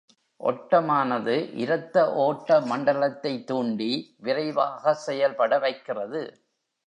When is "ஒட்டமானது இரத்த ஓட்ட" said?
0.39-2.59